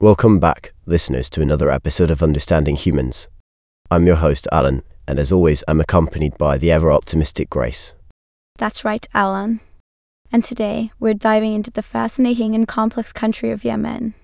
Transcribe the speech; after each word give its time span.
Welcome 0.00 0.38
back, 0.38 0.72
listeners, 0.86 1.28
to 1.28 1.42
another 1.42 1.70
episode 1.70 2.10
of 2.10 2.22
Understanding 2.22 2.74
Humans. 2.74 3.28
I'm 3.90 4.06
your 4.06 4.16
host, 4.16 4.48
Alan, 4.50 4.82
and 5.06 5.18
as 5.18 5.30
always, 5.30 5.62
I'm 5.68 5.78
accompanied 5.78 6.38
by 6.38 6.56
the 6.56 6.72
ever 6.72 6.90
optimistic 6.90 7.50
Grace. 7.50 7.92
That's 8.56 8.82
right, 8.82 9.06
Alan. 9.12 9.60
And 10.32 10.42
today, 10.42 10.90
we're 10.98 11.12
diving 11.12 11.52
into 11.52 11.70
the 11.70 11.82
fascinating 11.82 12.54
and 12.54 12.66
complex 12.66 13.12
country 13.12 13.50
of 13.50 13.62
Yemen. 13.62 14.14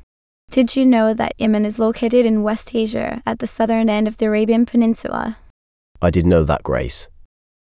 Did 0.50 0.76
you 0.76 0.86
know 0.86 1.12
that 1.12 1.34
Yemen 1.36 1.66
is 1.66 1.78
located 1.78 2.24
in 2.24 2.42
West 2.42 2.74
Asia 2.74 3.22
at 3.26 3.40
the 3.40 3.46
southern 3.46 3.90
end 3.90 4.08
of 4.08 4.16
the 4.16 4.24
Arabian 4.24 4.64
Peninsula? 4.64 5.36
I 6.00 6.08
did 6.08 6.24
know 6.24 6.42
that, 6.44 6.62
Grace. 6.62 7.08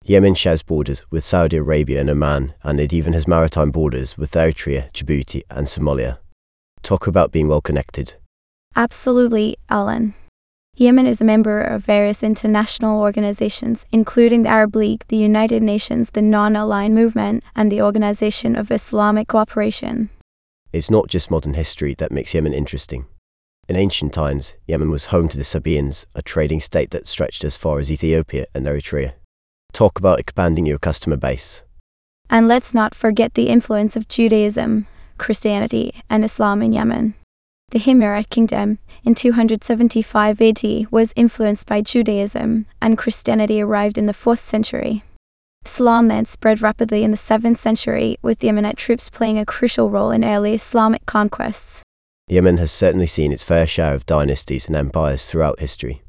Yemen 0.06 0.36
shares 0.36 0.64
borders 0.64 1.04
with 1.12 1.26
Saudi 1.26 1.58
Arabia 1.58 2.00
and 2.00 2.10
Oman, 2.10 2.54
and 2.64 2.80
it 2.80 2.94
even 2.94 3.12
has 3.12 3.28
maritime 3.28 3.72
borders 3.72 4.18
with 4.18 4.32
Eritrea, 4.32 4.94
Djibouti, 4.94 5.44
and 5.50 5.68
Somalia. 5.68 6.20
Talk 6.82 7.08
about 7.08 7.32
being 7.32 7.48
well 7.48 7.62
connected. 7.62 8.16
Absolutely, 8.76 9.58
Alan. 9.70 10.14
Yemen 10.76 11.08
is 11.08 11.20
a 11.20 11.26
member 11.26 11.60
of 11.60 11.84
various 11.84 12.22
international 12.22 13.02
organizations, 13.02 13.86
including 13.92 14.44
the 14.44 14.50
Arab 14.50 14.76
League, 14.76 15.04
the 15.08 15.18
United 15.18 15.64
Nations, 15.64 16.12
the 16.12 16.22
Non 16.22 16.56
Aligned 16.56 16.94
Movement, 16.94 17.44
and 17.56 17.72
the 17.72 17.82
Organization 17.82 18.56
of 18.56 18.72
Islamic 18.72 19.28
Cooperation. 19.28 20.12
It's 20.72 20.92
not 20.92 21.08
just 21.08 21.32
modern 21.32 21.56
history 21.56 21.96
that 21.96 22.12
makes 22.12 22.36
Yemen 22.36 22.54
interesting. 22.54 23.08
In 23.68 23.76
ancient 23.76 24.14
times, 24.14 24.56
Yemen 24.68 24.92
was 24.92 25.06
home 25.06 25.28
to 25.30 25.38
the 25.38 25.44
Sabaeans, 25.44 26.06
a 26.14 26.22
trading 26.22 26.60
state 26.60 26.92
that 26.92 27.08
stretched 27.08 27.44
as 27.44 27.58
far 27.58 27.80
as 27.80 27.92
Ethiopia 27.92 28.46
and 28.54 28.68
Eritrea. 28.68 29.14
Talk 29.74 29.98
about 29.98 30.20
expanding 30.20 30.68
your 30.68 30.78
customer 30.78 31.18
base. 31.18 31.64
And 32.30 32.48
let's 32.48 32.74
not 32.74 32.94
forget 32.94 33.34
the 33.34 33.48
influence 33.48 33.96
of 33.96 34.08
Judaism, 34.08 34.86
Christianity, 35.18 35.94
and 36.10 36.24
Islam 36.24 36.62
in 36.62 36.74
Yemen. 36.74 37.16
The 37.72 37.80
Himyarite 37.80 38.30
kingdom 38.30 38.80
in 39.04 39.14
275 39.14 40.42
AD 40.42 40.92
was 40.92 41.12
influenced 41.18 41.68
by 41.68 41.82
Judaism, 41.82 42.66
and 42.82 42.98
Christianity 42.98 43.62
arrived 43.62 43.98
in 43.98 44.06
the 44.06 44.14
4th 44.14 44.40
century. 44.40 45.04
Islam 45.66 46.08
then 46.08 46.24
spread 46.24 46.62
rapidly 46.62 47.04
in 47.04 47.12
the 47.12 47.18
7th 47.18 47.58
century, 47.58 48.18
with 48.22 48.40
the 48.40 48.48
Yemenite 48.48 48.78
troops 48.78 49.10
playing 49.10 49.38
a 49.38 49.46
crucial 49.46 49.90
role 49.90 50.12
in 50.12 50.24
early 50.24 50.54
Islamic 50.54 51.06
conquests. 51.06 51.84
Yemen 52.30 52.58
has 52.58 52.72
certainly 52.72 53.08
seen 53.08 53.34
its 53.34 53.44
fair 53.44 53.68
share 53.68 53.94
of 53.94 54.06
dynasties 54.06 54.68
and 54.68 54.76
empires 54.78 55.26
throughout 55.26 55.60
history. 55.60 56.04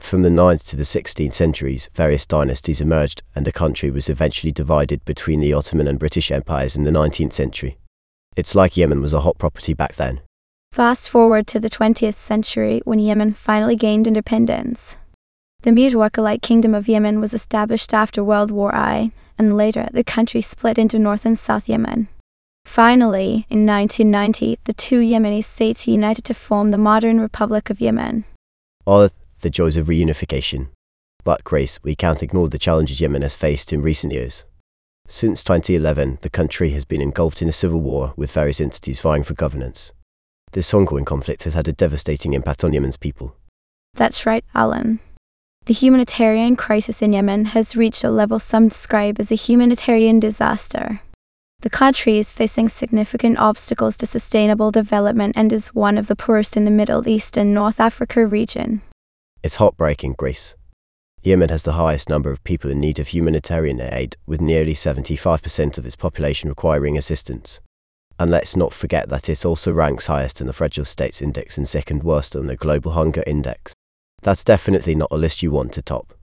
From 0.00 0.22
the 0.22 0.28
9th 0.28 0.66
to 0.68 0.76
the 0.76 0.84
16th 0.84 1.34
centuries, 1.34 1.88
various 1.94 2.24
dynasties 2.26 2.80
emerged, 2.80 3.22
and 3.34 3.46
the 3.46 3.52
country 3.52 3.90
was 3.90 4.08
eventually 4.08 4.52
divided 4.52 5.04
between 5.04 5.40
the 5.40 5.52
Ottoman 5.52 5.88
and 5.88 5.98
British 5.98 6.30
empires 6.30 6.76
in 6.76 6.84
the 6.84 6.90
19th 6.90 7.32
century. 7.32 7.78
It's 8.38 8.54
like 8.54 8.76
Yemen 8.76 9.02
was 9.02 9.12
a 9.12 9.22
hot 9.22 9.36
property 9.36 9.74
back 9.74 9.96
then. 9.96 10.20
Fast 10.70 11.10
forward 11.10 11.48
to 11.48 11.58
the 11.58 11.68
20th 11.68 12.14
century 12.14 12.80
when 12.84 13.00
Yemen 13.00 13.34
finally 13.34 13.74
gained 13.74 14.06
independence. 14.06 14.94
The 15.62 15.70
Mutawakkilite 15.70 16.40
Kingdom 16.40 16.72
of 16.72 16.86
Yemen 16.86 17.20
was 17.20 17.34
established 17.34 17.92
after 17.92 18.22
World 18.22 18.52
War 18.52 18.72
I, 18.72 19.10
and 19.36 19.56
later 19.56 19.88
the 19.92 20.04
country 20.04 20.40
split 20.40 20.78
into 20.78 21.00
North 21.00 21.26
and 21.26 21.36
South 21.36 21.68
Yemen. 21.68 22.06
Finally, 22.64 23.44
in 23.50 23.66
1990, 23.66 24.60
the 24.66 24.72
two 24.72 25.00
Yemeni 25.00 25.42
states 25.42 25.88
united 25.88 26.24
to 26.26 26.32
form 26.32 26.70
the 26.70 26.78
modern 26.78 27.18
Republic 27.18 27.70
of 27.70 27.80
Yemen. 27.80 28.24
All 28.84 29.08
the 29.40 29.50
joys 29.50 29.76
of 29.76 29.88
reunification. 29.88 30.68
But, 31.24 31.42
Grace, 31.42 31.80
we 31.82 31.96
can't 31.96 32.22
ignore 32.22 32.48
the 32.48 32.56
challenges 32.56 33.00
Yemen 33.00 33.22
has 33.22 33.34
faced 33.34 33.72
in 33.72 33.82
recent 33.82 34.12
years. 34.12 34.44
Since 35.10 35.42
2011, 35.42 36.18
the 36.20 36.28
country 36.28 36.70
has 36.70 36.84
been 36.84 37.00
engulfed 37.00 37.40
in 37.40 37.48
a 37.48 37.52
civil 37.52 37.80
war 37.80 38.12
with 38.16 38.30
various 38.30 38.60
entities 38.60 39.00
vying 39.00 39.24
for 39.24 39.32
governance. 39.32 39.92
This 40.52 40.74
ongoing 40.74 41.06
conflict 41.06 41.44
has 41.44 41.54
had 41.54 41.66
a 41.66 41.72
devastating 41.72 42.34
impact 42.34 42.62
on 42.62 42.74
Yemen's 42.74 42.98
people. 42.98 43.34
That's 43.94 44.26
right, 44.26 44.44
Alan. 44.54 45.00
The 45.64 45.72
humanitarian 45.72 46.56
crisis 46.56 47.00
in 47.00 47.14
Yemen 47.14 47.46
has 47.46 47.74
reached 47.74 48.04
a 48.04 48.10
level 48.10 48.38
some 48.38 48.68
describe 48.68 49.18
as 49.18 49.32
a 49.32 49.34
humanitarian 49.34 50.20
disaster. 50.20 51.00
The 51.60 51.70
country 51.70 52.18
is 52.18 52.30
facing 52.30 52.68
significant 52.68 53.38
obstacles 53.38 53.96
to 53.96 54.06
sustainable 54.06 54.70
development 54.70 55.36
and 55.36 55.52
is 55.54 55.68
one 55.68 55.96
of 55.96 56.06
the 56.06 56.16
poorest 56.16 56.54
in 56.54 56.66
the 56.66 56.70
Middle 56.70 57.08
East 57.08 57.38
and 57.38 57.54
North 57.54 57.80
Africa 57.80 58.26
region. 58.26 58.82
It's 59.42 59.56
heartbreaking, 59.56 60.16
Grace. 60.18 60.54
Yemen 61.28 61.50
has 61.50 61.62
the 61.62 61.74
highest 61.74 62.08
number 62.08 62.30
of 62.30 62.42
people 62.42 62.70
in 62.70 62.80
need 62.80 62.98
of 62.98 63.08
humanitarian 63.08 63.82
aid, 63.82 64.16
with 64.26 64.40
nearly 64.40 64.72
75% 64.72 65.76
of 65.76 65.84
its 65.84 65.94
population 65.94 66.48
requiring 66.48 66.96
assistance. 66.96 67.60
And 68.18 68.30
let's 68.30 68.56
not 68.56 68.72
forget 68.72 69.10
that 69.10 69.28
it 69.28 69.44
also 69.44 69.70
ranks 69.70 70.06
highest 70.06 70.40
in 70.40 70.46
the 70.46 70.54
Fragile 70.54 70.86
States 70.86 71.20
Index 71.20 71.58
and 71.58 71.68
second 71.68 72.02
worst 72.02 72.34
on 72.34 72.46
the 72.46 72.56
Global 72.56 72.92
Hunger 72.92 73.22
Index. 73.26 73.74
That's 74.22 74.42
definitely 74.42 74.94
not 74.94 75.12
a 75.12 75.18
list 75.18 75.42
you 75.42 75.50
want 75.50 75.74
to 75.74 75.82
top. 75.82 76.14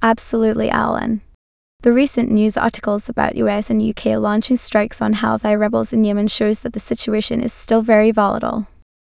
Absolutely, 0.00 0.70
Alan. 0.70 1.20
The 1.82 1.92
recent 1.92 2.30
news 2.30 2.56
articles 2.56 3.10
about 3.10 3.36
US 3.36 3.68
and 3.68 3.82
UK 3.82 4.16
launching 4.16 4.56
strikes 4.56 5.02
on 5.02 5.16
Houthi 5.16 5.60
rebels 5.60 5.92
in 5.92 6.02
Yemen 6.02 6.28
shows 6.28 6.60
that 6.60 6.72
the 6.72 6.80
situation 6.80 7.42
is 7.42 7.52
still 7.52 7.82
very 7.82 8.10
volatile. 8.10 8.68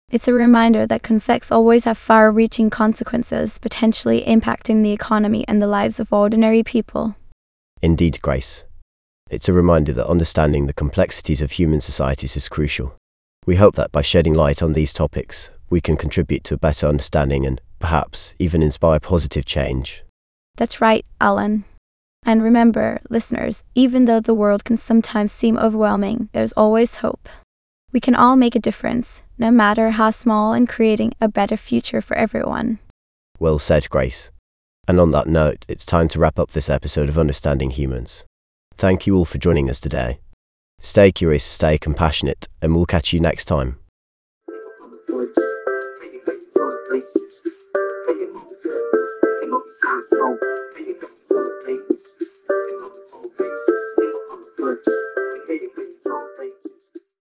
It's 0.10 0.30
a 0.30 0.34
reminder 0.34 0.88
that 0.88 1.04
conflicts 1.04 1.52
always 1.52 1.84
have 1.84 1.98
far 1.98 2.32
reaching 2.32 2.70
consequences, 2.70 3.58
potentially 3.58 4.24
impacting 4.26 4.82
the 4.82 4.94
economy 4.94 5.44
and 5.50 5.62
the 5.62 5.68
lives 5.68 6.00
of 6.00 6.14
ordinary 6.14 6.64
people. 6.64 7.18
Indeed, 7.82 8.22
Grace. 8.22 8.64
It's 9.30 9.50
a 9.50 9.54
reminder 9.54 9.92
that 9.92 10.08
understanding 10.08 10.66
the 10.66 10.74
complexities 10.74 11.42
of 11.42 11.52
human 11.52 11.82
societies 11.82 12.38
is 12.38 12.48
crucial. 12.48 12.96
We 13.46 13.58
hope 13.58 13.76
that 13.76 13.92
by 13.92 14.02
shedding 14.02 14.34
light 14.34 14.64
on 14.64 14.72
these 14.72 14.94
topics, 14.94 15.50
we 15.70 15.82
can 15.82 15.98
contribute 15.98 16.46
to 16.46 16.54
a 16.54 16.58
better 16.58 16.88
understanding 16.88 17.46
and, 17.46 17.60
perhaps, 17.80 18.34
even 18.40 18.64
inspire 18.64 19.02
positive 19.02 19.44
change. 19.44 20.04
That's 20.56 20.80
right, 20.80 21.06
Alan. 21.20 21.66
And 22.26 22.42
remember, 22.42 23.02
listeners, 23.10 23.62
even 23.76 24.06
though 24.06 24.22
the 24.22 24.34
world 24.34 24.64
can 24.64 24.78
sometimes 24.78 25.34
seem 25.34 25.58
overwhelming, 25.58 26.30
there's 26.32 26.54
always 26.54 26.96
hope. 26.96 27.28
We 27.92 28.00
can 28.00 28.16
all 28.16 28.38
make 28.38 28.56
a 28.56 28.60
difference, 28.60 29.22
no 29.38 29.52
matter 29.52 29.92
how 29.92 30.12
small, 30.12 30.54
in 30.54 30.68
creating 30.68 31.14
a 31.22 31.28
better 31.28 31.58
future 31.58 32.02
for 32.02 32.16
everyone. 32.16 32.80
Well 33.40 33.60
said, 33.60 33.90
Grace. 33.90 34.32
And 34.88 35.00
on 35.00 35.12
that 35.12 35.28
note, 35.28 35.66
it's 35.68 35.86
time 35.86 36.08
to 36.10 36.20
wrap 36.20 36.40
up 36.40 36.52
this 36.52 36.70
episode 36.70 37.10
of 37.10 37.18
Understanding 37.18 37.72
Humans. 37.72 38.24
Thank 38.78 39.06
you 39.06 39.16
all 39.16 39.26
for 39.26 39.38
joining 39.38 39.70
us 39.70 39.82
today. 39.82 40.20
Stay 40.80 41.12
curious, 41.12 41.44
stay 41.44 41.78
compassionate, 41.78 42.48
and 42.62 42.76
we'll 42.76 42.86
catch 42.86 43.12
you 43.12 43.20
next 43.20 43.46
time. 43.46 43.80